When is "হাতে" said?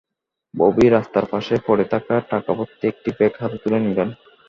3.41-3.57